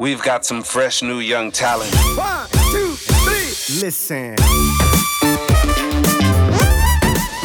[0.00, 1.92] We've got some fresh new young talent.
[2.16, 3.82] One, two, three.
[3.82, 4.34] Listen.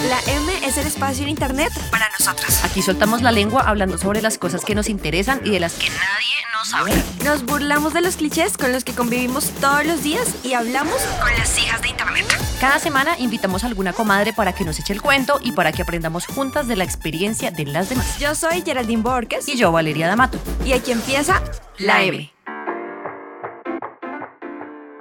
[0.07, 2.63] La M es el espacio en Internet para nosotras.
[2.63, 5.89] Aquí soltamos la lengua hablando sobre las cosas que nos interesan y de las que
[5.89, 6.95] nadie nos habla.
[7.25, 11.37] Nos burlamos de los clichés con los que convivimos todos los días y hablamos con
[11.37, 12.25] las hijas de Internet.
[12.61, 15.81] Cada semana invitamos a alguna comadre para que nos eche el cuento y para que
[15.81, 18.17] aprendamos juntas de la experiencia de las demás.
[18.17, 20.39] Yo soy Geraldine Borges Y yo, Valeria D'Amato.
[20.63, 21.41] y aquí empieza
[21.79, 22.31] La M.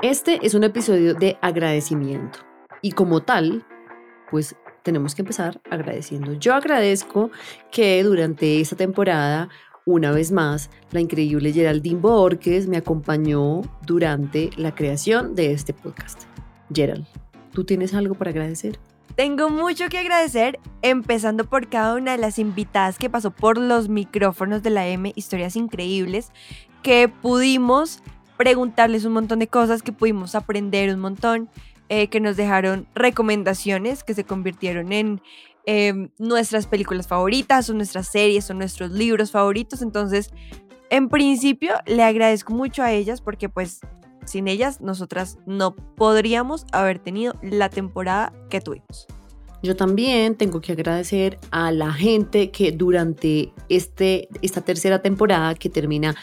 [0.05, 2.41] Este es un episodio de agradecimiento
[2.83, 3.65] y como tal,
[4.31, 6.35] pues tenemos que empezar agradeciendo.
[6.35, 7.31] Yo agradezco
[7.73, 9.49] que durante esta temporada,
[9.87, 16.25] una vez más, la increíble Geraldine Borges me acompañó durante la creación de este podcast.
[16.71, 17.07] Gerald,
[17.55, 18.79] ¿tú tienes algo para agradecer?
[19.15, 23.89] Tengo mucho que agradecer, empezando por cada una de las invitadas que pasó por los
[23.89, 26.31] micrófonos de la M, historias increíbles,
[26.83, 28.03] que pudimos
[28.37, 31.49] preguntarles un montón de cosas, que pudimos aprender un montón,
[31.89, 35.21] eh, que nos dejaron recomendaciones que se convirtieron en
[35.67, 39.83] eh, nuestras películas favoritas, o nuestras series, o nuestros libros favoritos.
[39.83, 40.31] Entonces,
[40.91, 43.81] en principio, le agradezco mucho a ellas porque pues
[44.25, 49.07] sin ellas nosotras no podríamos haber tenido la temporada que tuvimos.
[49.63, 55.71] Yo también tengo que agradecer a la gente que durante este, esta tercera temporada que
[55.71, 56.15] termina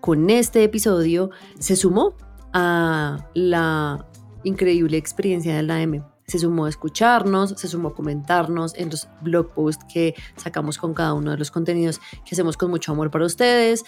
[0.00, 2.14] con este episodio se sumó
[2.52, 4.06] a la
[4.44, 6.02] increíble experiencia de la M.
[6.26, 10.94] Se sumó a escucharnos, se sumó a comentarnos en los blog posts que sacamos con
[10.94, 13.84] cada uno de los contenidos que hacemos con mucho amor para ustedes.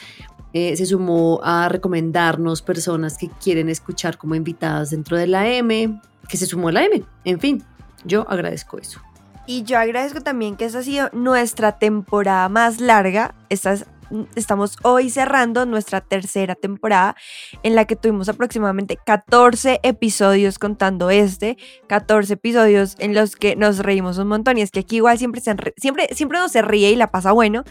[0.52, 6.00] Eh, se sumó a recomendarnos personas que quieren escuchar como invitadas dentro de la M,
[6.28, 7.04] que se sumó a la M.
[7.24, 7.64] En fin,
[8.04, 9.00] yo agradezco eso.
[9.46, 13.34] Y yo agradezco también que esta ha sido nuestra temporada más larga.
[13.50, 13.86] Esta es-
[14.34, 17.16] estamos hoy cerrando nuestra tercera temporada
[17.62, 21.56] en la que tuvimos aproximadamente 14 episodios contando este,
[21.88, 25.40] 14 episodios en los que nos reímos un montón y es que aquí igual siempre,
[25.40, 27.64] se siempre, siempre uno se ríe y la pasa bueno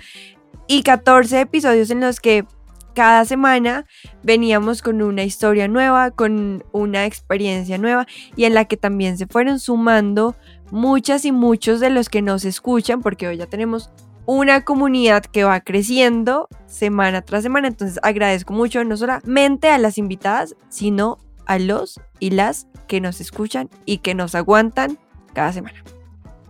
[0.67, 2.45] y 14 episodios en los que
[2.93, 3.85] cada semana
[4.23, 8.05] veníamos con una historia nueva, con una experiencia nueva
[8.35, 10.35] y en la que también se fueron sumando
[10.71, 13.91] muchas y muchos de los que nos escuchan, porque hoy ya tenemos
[14.31, 17.67] una comunidad que va creciendo semana tras semana.
[17.67, 23.19] Entonces agradezco mucho no solamente a las invitadas, sino a los y las que nos
[23.19, 24.97] escuchan y que nos aguantan
[25.33, 25.83] cada semana.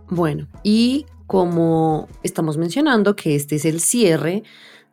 [0.08, 4.44] Bueno, y como estamos mencionando que este es el cierre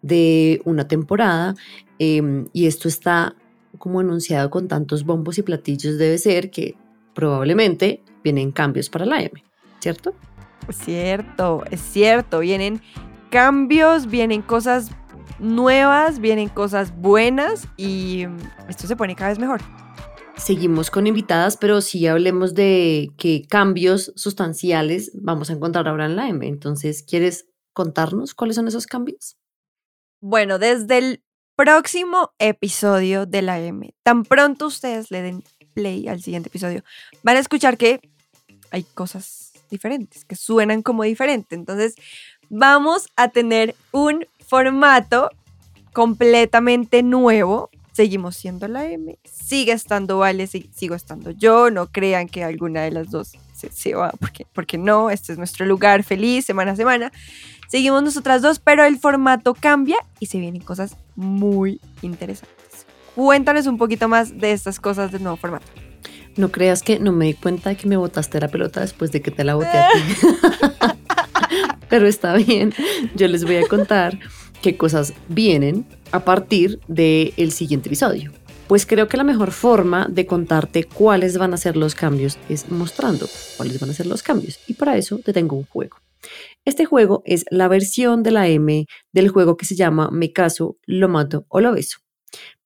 [0.02, 1.54] de una temporada
[2.00, 3.36] em, y esto está
[3.78, 6.76] como anunciado con tantos bombos y platillos, debe ser que
[7.14, 9.44] probablemente vienen cambios para la M,
[9.80, 10.16] ¿cierto?
[10.68, 12.40] Es cierto, es cierto.
[12.40, 12.82] Vienen
[13.30, 14.92] cambios, vienen cosas
[15.40, 18.26] nuevas, vienen cosas buenas y
[18.68, 19.62] esto se pone cada vez mejor.
[20.36, 26.16] Seguimos con invitadas, pero sí hablemos de qué cambios sustanciales vamos a encontrar ahora en
[26.16, 26.48] la M.
[26.48, 29.38] Entonces, ¿quieres contarnos cuáles son esos cambios?
[30.22, 31.24] Bueno, desde el
[31.56, 35.44] próximo episodio de la M, tan pronto ustedes le den
[35.74, 36.84] play al siguiente episodio,
[37.22, 38.00] van a escuchar que
[38.72, 41.56] hay cosas diferentes, que suenan como diferente.
[41.56, 41.96] Entonces,
[42.50, 45.30] vamos a tener un formato
[45.94, 47.70] completamente nuevo.
[47.92, 51.70] Seguimos siendo la M, sigue estando Vale, si- sigo estando yo.
[51.70, 55.38] No crean que alguna de las dos se, se va, porque, porque no, este es
[55.38, 57.12] nuestro lugar feliz semana a semana.
[57.68, 62.58] Seguimos nosotras dos, pero el formato cambia y se vienen cosas muy interesantes.
[63.16, 65.68] Cuéntanos un poquito más de estas cosas del nuevo formato.
[66.36, 69.22] No creas que no me di cuenta de que me botaste la pelota después de
[69.22, 70.28] que te la boté a ti.
[71.90, 72.74] Pero está bien,
[73.16, 74.20] yo les voy a contar
[74.62, 78.32] qué cosas vienen a partir del siguiente episodio.
[78.68, 82.70] Pues creo que la mejor forma de contarte cuáles van a ser los cambios es
[82.70, 84.60] mostrando cuáles van a ser los cambios.
[84.68, 85.98] Y para eso te tengo un juego.
[86.66, 90.78] Este juego es la versión de la M del juego que se llama Me caso,
[90.86, 91.98] lo mato o lo beso.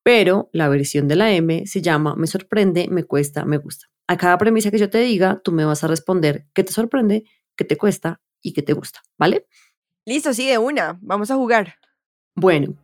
[0.04, 3.88] Pero la versión de la M se llama Me sorprende, me cuesta, me gusta.
[4.08, 7.24] A cada premisa que yo te diga, tú me vas a responder qué te sorprende,
[7.56, 9.48] qué te cuesta y qué te gusta, ¿vale?
[10.06, 11.00] Listo, sí, de una.
[11.02, 11.76] Vamos a jugar.
[12.36, 12.76] Bueno,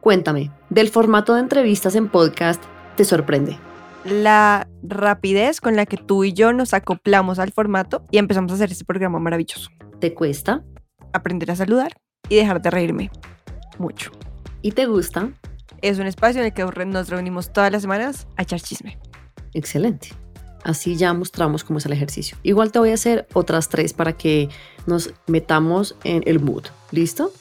[0.00, 2.62] cuéntame, del formato de entrevistas en podcast,
[2.96, 3.58] ¿te sorprende?
[4.04, 8.54] La rapidez con la que tú y yo nos acoplamos al formato y empezamos a
[8.54, 9.68] hacer este programa maravilloso.
[10.00, 10.64] ¿Te cuesta?
[11.12, 11.92] Aprender a saludar
[12.30, 13.10] y dejar de reírme.
[13.78, 14.12] Mucho.
[14.62, 15.32] ¿Y te gusta?
[15.82, 18.98] Es un espacio en el que nos reunimos todas las semanas a echar chisme.
[19.52, 20.08] Excelente.
[20.64, 22.36] Así ya mostramos cómo es el ejercicio.
[22.42, 24.48] Igual te voy a hacer otras tres para que
[24.86, 26.64] nos metamos en el mood.
[26.90, 27.32] ¿Listo?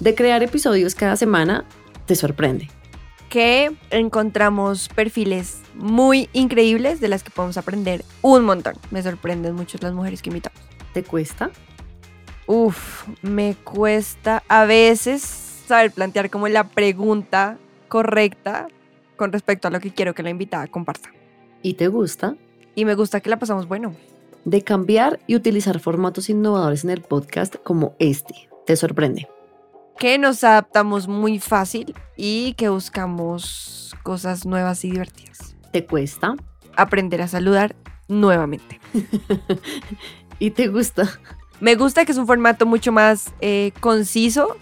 [0.00, 1.64] De crear episodios cada semana
[2.06, 2.68] te sorprende.
[3.28, 8.74] que encontramos perfiles muy increíbles de las que podemos aprender un montón.
[8.90, 10.60] Me sorprenden mucho las mujeres que invitamos.
[10.92, 11.50] ¿Te cuesta?
[12.46, 15.22] Uf, me cuesta a veces
[15.66, 18.68] saber plantear como la pregunta correcta
[19.16, 21.10] con respecto a lo que quiero que la invitada comparta.
[21.62, 22.36] ¿Y te gusta?
[22.74, 23.94] Y me gusta que la pasamos bueno.
[24.44, 28.48] De cambiar y utilizar formatos innovadores en el podcast como este.
[28.66, 29.28] ¿Te sorprende?
[29.98, 35.56] Que nos adaptamos muy fácil y que buscamos cosas nuevas y divertidas.
[35.72, 36.36] ¿Te cuesta?
[36.76, 37.74] Aprender a saludar
[38.08, 38.78] nuevamente.
[40.38, 41.18] ¿Y te gusta?
[41.60, 44.56] Me gusta que es un formato mucho más eh, conciso,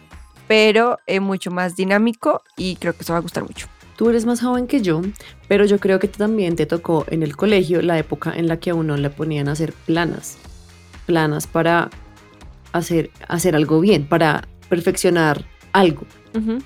[0.46, 3.66] pero eh, mucho más dinámico y creo que eso va a gustar mucho.
[3.96, 5.02] Tú eres más joven que yo,
[5.46, 8.70] pero yo creo que también te tocó en el colegio la época en la que
[8.70, 10.36] a uno le ponían a hacer planas.
[11.06, 11.90] Planas para
[12.72, 16.06] hacer, hacer algo bien, para perfeccionar algo.
[16.34, 16.58] Ujú.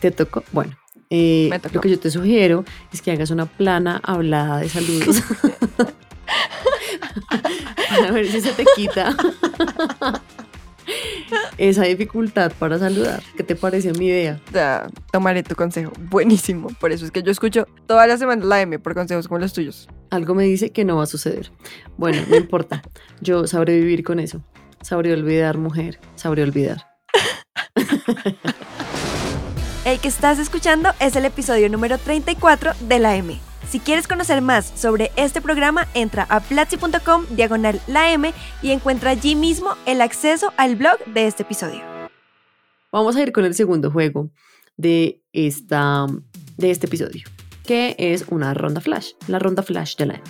[0.00, 0.42] ¿Te tocó?
[0.50, 0.76] Bueno,
[1.10, 1.76] eh, Me tocó.
[1.76, 5.22] lo que yo te sugiero es que hagas una plana hablada de saludos.
[7.90, 9.14] para ver si se te quita
[11.58, 13.22] esa dificultad para saludar.
[13.36, 14.40] ¿Qué te pareció mi idea?
[14.52, 15.92] Ya, tomaré tu consejo.
[15.98, 16.68] Buenísimo.
[16.80, 19.52] Por eso es que yo escucho todas las semanas la M por consejos como los
[19.52, 19.88] tuyos.
[20.10, 21.52] Algo me dice que no va a suceder.
[21.96, 22.82] Bueno, no importa.
[23.20, 24.42] Yo sabré vivir con eso.
[24.82, 26.00] Sabré olvidar, mujer.
[26.16, 26.86] Sabré olvidar.
[29.84, 33.51] El que estás escuchando es el episodio número 34 de la M.
[33.72, 38.30] Si quieres conocer más sobre este programa, entra a platzi.com diagonal la M
[38.60, 41.80] y encuentra allí mismo el acceso al blog de este episodio.
[42.92, 44.28] Vamos a ir con el segundo juego
[44.76, 46.04] de, esta,
[46.58, 47.24] de este episodio,
[47.64, 50.24] que es una ronda flash, la ronda flash de la M.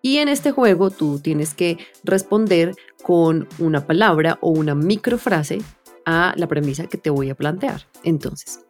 [0.00, 5.58] Y en este juego tú tienes que responder con una palabra o una microfrase
[6.06, 7.86] a la premisa que te voy a plantear.
[8.04, 8.60] Entonces,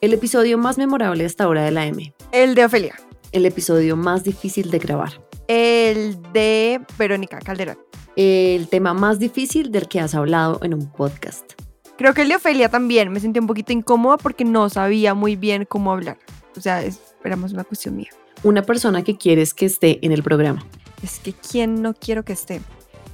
[0.00, 2.94] el episodio más memorable hasta ahora de la M, El de Ofelia.
[3.32, 7.78] El episodio más difícil de grabar, El de Verónica Calderón.
[8.16, 11.52] el tema más difícil del que has hablado en un podcast.
[11.98, 15.36] Creo que el de Ofelia también me sentí un poquito incómoda porque no sabía muy
[15.36, 16.18] bien cómo hablar.
[16.56, 18.10] O sea, es, era más una cuestión mía.
[18.42, 20.64] Una persona que quieres que esté en el programa.
[21.02, 22.60] Es que quién no quiero que esté.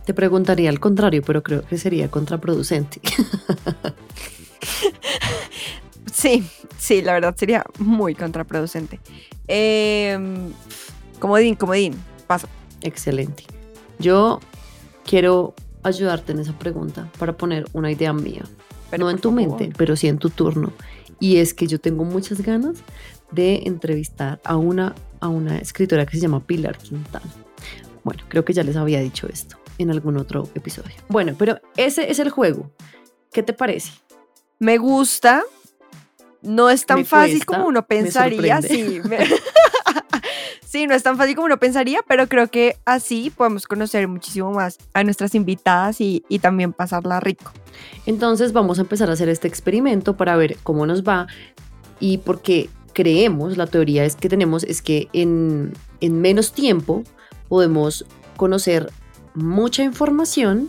[0.05, 3.01] Te preguntaría al contrario, pero creo que sería contraproducente.
[6.13, 6.47] Sí,
[6.79, 9.01] sí, la verdad sería muy contraproducente.
[9.49, 10.19] Eh,
[11.19, 11.95] comodín, comodín,
[12.27, 12.49] paso.
[12.83, 13.45] Excelente.
[13.99, 14.41] Yo
[15.05, 18.43] quiero ayudarte en esa pregunta para poner una idea mía.
[18.91, 19.59] Pero no en tu favor.
[19.59, 20.73] mente, pero sí en tu turno.
[21.19, 22.79] Y es que yo tengo muchas ganas
[23.31, 27.25] de entrevistar a una, a una escritora que se llama Pilar Quintana.
[28.05, 30.95] Bueno, creo que ya les había dicho esto en algún otro episodio.
[31.09, 32.71] Bueno, pero ese es el juego.
[33.33, 33.93] ¿Qué te parece?
[34.59, 35.43] Me gusta.
[36.43, 38.61] No es tan Me fácil cuesta, como uno me pensaría.
[38.63, 39.19] Sí, me-
[40.67, 44.51] sí, no es tan fácil como uno pensaría, pero creo que así podemos conocer muchísimo
[44.53, 47.53] más a nuestras invitadas y, y también pasarla rico.
[48.07, 51.27] Entonces vamos a empezar a hacer este experimento para ver cómo nos va
[52.01, 57.05] y porque creemos, la teoría es que tenemos es que en, en menos tiempo
[57.49, 58.05] podemos
[58.37, 58.91] conocer
[59.35, 60.69] mucha información,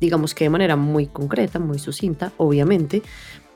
[0.00, 3.02] digamos que de manera muy concreta, muy sucinta, obviamente,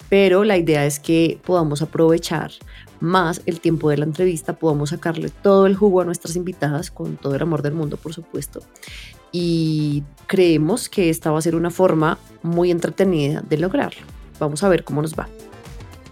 [0.09, 2.53] pero la idea es que podamos aprovechar
[3.01, 7.17] más el tiempo de la entrevista, podamos sacarle todo el jugo a nuestras invitadas con
[7.17, 8.61] todo el amor del mundo, por supuesto.
[9.31, 14.01] Y creemos que esta va a ser una forma muy entretenida de lograrlo.
[14.41, 15.29] Vamos a ver cómo nos va.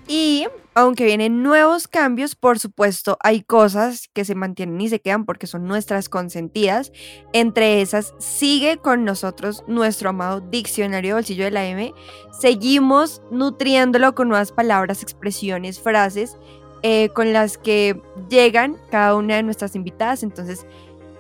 [0.07, 5.25] Y aunque vienen nuevos cambios, por supuesto, hay cosas que se mantienen y se quedan
[5.25, 6.93] porque son nuestras consentidas.
[7.33, 11.95] Entre esas, sigue con nosotros nuestro amado diccionario bolsillo de la M.
[12.31, 16.37] Seguimos nutriéndolo con nuevas palabras, expresiones, frases
[16.83, 20.23] eh, con las que llegan cada una de nuestras invitadas.
[20.23, 20.67] Entonces,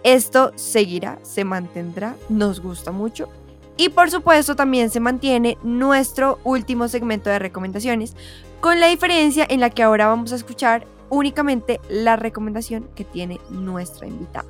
[0.02, 3.30] esto seguirá, se mantendrá, nos gusta mucho.
[3.78, 8.16] Y por supuesto también se mantiene nuestro último segmento de recomendaciones,
[8.66, 13.38] con la diferencia en la que ahora vamos a escuchar únicamente la recomendación que tiene
[13.48, 14.48] nuestra invitada.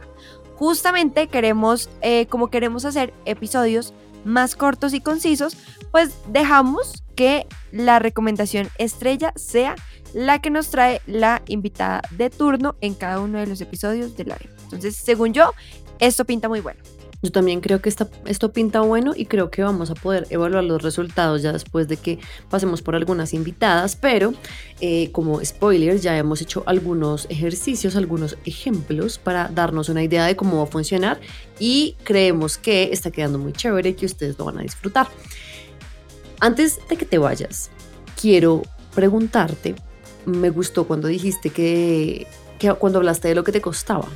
[0.54, 3.92] Justamente queremos, eh, como queremos hacer episodios
[4.24, 5.58] más cortos y concisos,
[5.92, 9.76] pues dejamos que la recomendación estrella sea
[10.14, 14.24] la que nos trae la invitada de turno en cada uno de los episodios de
[14.24, 15.52] la Entonces, según yo,
[15.98, 16.80] esto pinta muy bueno.
[17.26, 20.62] Yo también creo que esta- esto pinta bueno y creo que vamos a poder evaluar
[20.62, 24.32] los resultados ya después de que pasemos por algunas invitadas, pero
[24.80, 30.36] eh, como spoiler ya hemos hecho algunos ejercicios, algunos ejemplos para darnos una idea de
[30.36, 31.18] cómo va a funcionar
[31.58, 35.08] y creemos que está quedando muy chévere y que ustedes lo van a disfrutar.
[36.38, 37.70] Antes de que te vayas,
[38.20, 38.62] quiero
[38.94, 39.74] preguntarte
[40.26, 42.28] me gustó cuando dijiste que,
[42.60, 44.06] que cuando hablaste de lo que te costaba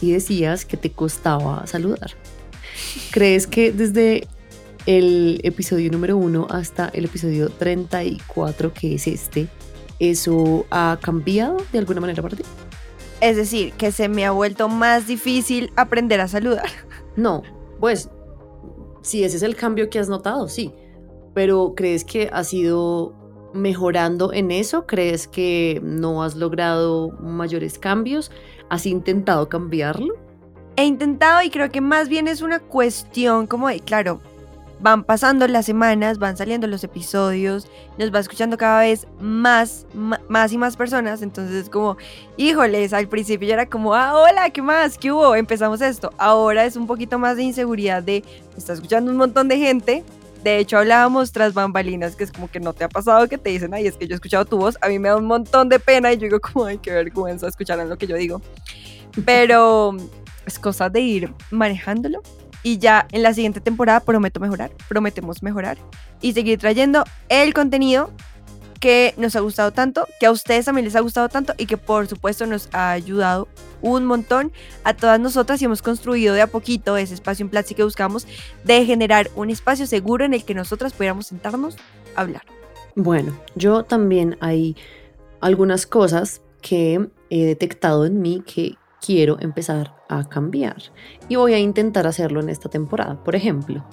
[0.00, 2.10] y decías que te costaba saludar.
[3.10, 4.26] ¿Crees que desde
[4.86, 9.48] el episodio número uno hasta el episodio 34, que es este,
[9.98, 12.42] eso ha cambiado de alguna manera para ti?
[13.20, 16.66] Es decir, que se me ha vuelto más difícil aprender a saludar.
[17.16, 17.42] No,
[17.80, 18.10] pues
[19.00, 20.74] si ese es el cambio que has notado, sí.
[21.34, 23.14] Pero ¿crees que has ido
[23.54, 24.86] mejorando en eso?
[24.86, 28.30] ¿Crees que no has logrado mayores cambios?
[28.68, 30.25] ¿Has intentado cambiarlo?
[30.76, 34.20] He intentado y creo que más bien es una cuestión como de, claro,
[34.78, 37.66] van pasando las semanas, van saliendo los episodios,
[37.96, 39.86] nos va escuchando cada vez más,
[40.28, 41.96] más y más personas, entonces es como,
[42.36, 44.98] híjoles, al principio ya era como, ah, hola, ¿qué más?
[44.98, 45.34] ¿Qué hubo?
[45.34, 46.12] Empezamos esto.
[46.18, 48.22] Ahora es un poquito más de inseguridad de,
[48.56, 50.04] está escuchando un montón de gente.
[50.44, 53.50] De hecho, hablábamos tras bambalinas, que es como que no te ha pasado que te
[53.50, 55.68] dicen, ay, es que yo he escuchado tu voz, a mí me da un montón
[55.70, 58.42] de pena y yo digo como, ay, qué vergüenza, escucharan lo que yo digo.
[59.24, 59.96] Pero
[60.46, 62.22] es cosa de ir manejándolo
[62.62, 65.78] y ya en la siguiente temporada prometo mejorar, prometemos mejorar
[66.20, 68.10] y seguir trayendo el contenido
[68.80, 71.76] que nos ha gustado tanto, que a ustedes también les ha gustado tanto y que
[71.76, 73.48] por supuesto nos ha ayudado
[73.82, 74.52] un montón
[74.84, 78.26] a todas nosotras y hemos construido de a poquito ese espacio en Platzi que buscamos
[78.64, 81.76] de generar un espacio seguro en el que nosotras pudiéramos sentarnos
[82.14, 82.42] a hablar.
[82.94, 84.76] Bueno, yo también hay
[85.40, 90.76] algunas cosas que he detectado en mí que quiero empezar a cambiar
[91.28, 93.22] y voy a intentar hacerlo en esta temporada.
[93.22, 93.84] Por ejemplo,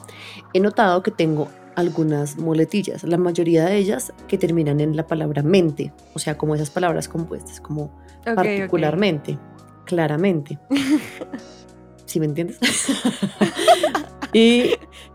[0.53, 5.41] he notado que tengo algunas muletillas, la mayoría de ellas que terminan en la palabra
[5.41, 9.38] mente, o sea, como esas palabras compuestas, como particularmente,
[9.86, 10.60] claramente.
[12.05, 12.60] ¿Sí me entiendes?
[14.33, 14.69] y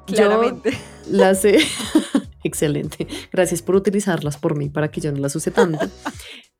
[0.08, 0.72] yo Claramente.
[1.08, 1.58] las he...
[2.44, 3.06] Excelente.
[3.32, 5.86] Gracias por utilizarlas por mí para que yo no las use tanto.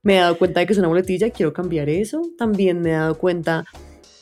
[0.03, 2.23] Me he dado cuenta de que es una muletilla, quiero cambiar eso.
[2.37, 3.65] También me he dado cuenta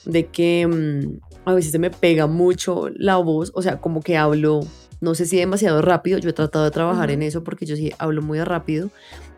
[0.04, 4.16] de que mm, a veces se me pega mucho la voz, o sea, como que
[4.16, 4.60] hablo,
[5.00, 7.92] no sé si demasiado rápido, yo he tratado de trabajar en eso porque yo sí
[7.98, 8.90] hablo muy rápido,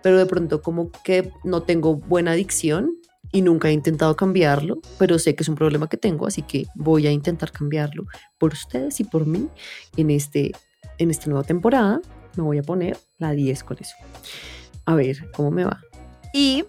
[0.02, 2.94] pero de pronto como que no tengo buena dicción
[3.32, 6.66] y nunca he intentado cambiarlo, pero sé que es un problema que tengo, así que
[6.74, 8.06] voy a intentar cambiarlo
[8.38, 9.48] por ustedes y por mí
[9.96, 10.52] en, este,
[10.98, 12.00] en esta nueva temporada.
[12.36, 13.96] Me voy a poner la 10 con eso.
[14.86, 15.80] A ver, ¿cómo me va?
[16.40, 16.64] Y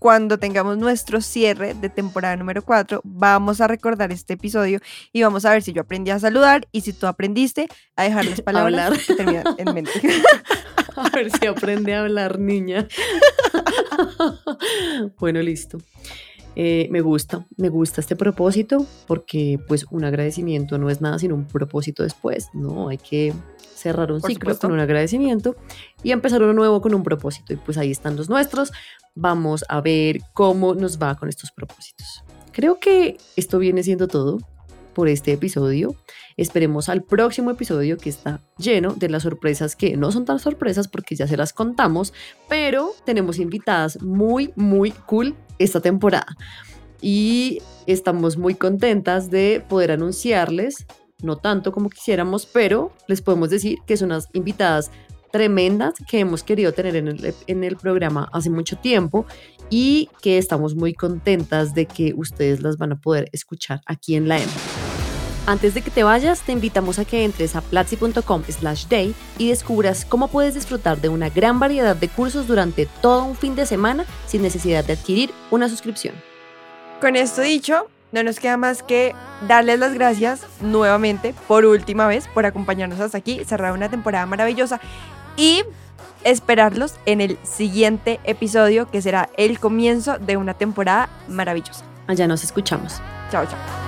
[0.00, 4.80] cuando tengamos nuestro cierre de temporada número 4, vamos a recordar este episodio
[5.12, 8.24] y vamos a ver si yo aprendí a saludar y si tú aprendiste a dejar
[8.24, 9.54] las palabras Hablar.
[9.54, 9.92] que en mente.
[10.96, 12.88] A ver si aprende a hablar, niña.
[15.18, 15.78] bueno, listo.
[16.56, 21.34] Eh, me gusta, me gusta este propósito porque pues un agradecimiento no es nada sino
[21.34, 22.88] un propósito después, ¿no?
[22.88, 23.32] Hay que
[23.74, 24.68] cerrar un Por ciclo supuesto.
[24.68, 25.56] con un agradecimiento
[26.02, 27.52] y empezar uno nuevo con un propósito.
[27.52, 28.72] Y pues ahí están los nuestros.
[29.14, 32.24] Vamos a ver cómo nos va con estos propósitos.
[32.52, 34.38] Creo que esto viene siendo todo
[34.94, 35.94] por este episodio.
[36.36, 40.88] Esperemos al próximo episodio que está lleno de las sorpresas que no son tan sorpresas
[40.88, 42.12] porque ya se las contamos,
[42.48, 46.36] pero tenemos invitadas muy, muy cool esta temporada.
[47.00, 50.86] Y estamos muy contentas de poder anunciarles,
[51.22, 54.90] no tanto como quisiéramos, pero les podemos decir que son unas invitadas
[55.34, 59.26] tremendas que hemos querido tener en el, en el programa hace mucho tiempo
[59.68, 64.28] y que estamos muy contentas de que ustedes las van a poder escuchar aquí en
[64.28, 64.52] la M.
[65.46, 69.50] Antes de que te vayas, te invitamos a que entres a platzi.com slash day y
[69.50, 73.66] descubras cómo puedes disfrutar de una gran variedad de cursos durante todo un fin de
[73.66, 76.14] semana sin necesidad de adquirir una suscripción.
[76.98, 79.14] Con esto dicho, no nos queda más que
[79.46, 84.80] darles las gracias nuevamente, por última vez, por acompañarnos hasta aquí, cerrar una temporada maravillosa
[85.36, 85.62] y
[86.22, 91.84] esperarlos en el siguiente episodio que será el comienzo de una temporada maravillosa.
[92.06, 93.02] Allá nos escuchamos.
[93.30, 93.83] Chao, chao.